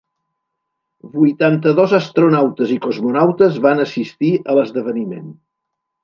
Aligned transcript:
Vuitanta-dos 1.17 1.91
astronautes 1.97 2.73
i 2.75 2.77
cosmonautes 2.85 3.59
van 3.67 3.83
assistir 3.83 4.31
a 4.39 4.57
l'esdeveniment. 4.61 5.29